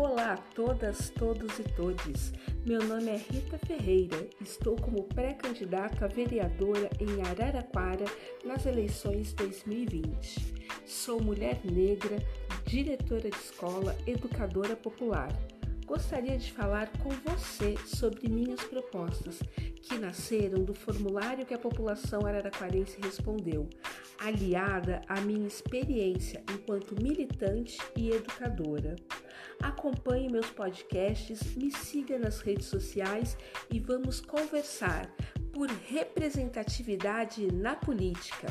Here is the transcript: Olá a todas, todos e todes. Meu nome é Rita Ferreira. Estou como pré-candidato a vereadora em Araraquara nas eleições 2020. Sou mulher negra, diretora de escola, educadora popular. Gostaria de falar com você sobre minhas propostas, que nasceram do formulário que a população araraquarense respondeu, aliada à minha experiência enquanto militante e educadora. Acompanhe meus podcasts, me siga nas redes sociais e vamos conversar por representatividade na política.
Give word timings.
Olá 0.00 0.34
a 0.34 0.36
todas, 0.36 1.10
todos 1.10 1.58
e 1.58 1.64
todes. 1.64 2.32
Meu 2.64 2.80
nome 2.86 3.10
é 3.10 3.16
Rita 3.16 3.58
Ferreira. 3.58 4.28
Estou 4.40 4.76
como 4.76 5.02
pré-candidato 5.02 6.04
a 6.04 6.06
vereadora 6.06 6.88
em 7.00 7.20
Araraquara 7.28 8.04
nas 8.44 8.64
eleições 8.64 9.32
2020. 9.32 10.54
Sou 10.86 11.20
mulher 11.20 11.58
negra, 11.64 12.16
diretora 12.64 13.28
de 13.28 13.36
escola, 13.38 13.96
educadora 14.06 14.76
popular. 14.76 15.36
Gostaria 15.84 16.38
de 16.38 16.52
falar 16.52 16.92
com 16.98 17.08
você 17.08 17.74
sobre 17.84 18.28
minhas 18.28 18.62
propostas, 18.62 19.40
que 19.82 19.98
nasceram 19.98 20.62
do 20.62 20.74
formulário 20.74 21.44
que 21.44 21.54
a 21.54 21.58
população 21.58 22.24
araraquarense 22.24 23.00
respondeu, 23.02 23.68
aliada 24.20 25.02
à 25.08 25.20
minha 25.20 25.48
experiência 25.48 26.44
enquanto 26.52 26.94
militante 27.02 27.78
e 27.96 28.10
educadora. 28.10 28.94
Acompanhe 29.62 30.28
meus 30.28 30.50
podcasts, 30.50 31.54
me 31.56 31.70
siga 31.70 32.18
nas 32.18 32.40
redes 32.40 32.66
sociais 32.66 33.36
e 33.70 33.78
vamos 33.78 34.20
conversar 34.20 35.10
por 35.52 35.68
representatividade 35.68 37.52
na 37.52 37.74
política. 37.74 38.48